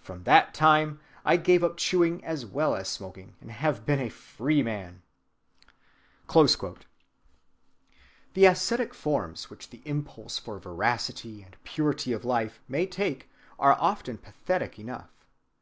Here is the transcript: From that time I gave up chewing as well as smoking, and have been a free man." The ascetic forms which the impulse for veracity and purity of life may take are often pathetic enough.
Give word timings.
From 0.00 0.22
that 0.22 0.54
time 0.54 0.98
I 1.26 1.36
gave 1.36 1.62
up 1.62 1.76
chewing 1.76 2.24
as 2.24 2.46
well 2.46 2.74
as 2.74 2.88
smoking, 2.88 3.36
and 3.38 3.50
have 3.50 3.84
been 3.84 4.00
a 4.00 4.08
free 4.08 4.62
man." 4.62 5.02
The 6.26 6.84
ascetic 8.46 8.94
forms 8.94 9.50
which 9.50 9.68
the 9.68 9.82
impulse 9.84 10.38
for 10.38 10.58
veracity 10.58 11.42
and 11.42 11.62
purity 11.64 12.14
of 12.14 12.24
life 12.24 12.62
may 12.66 12.86
take 12.86 13.30
are 13.58 13.76
often 13.78 14.16
pathetic 14.16 14.78
enough. 14.78 15.10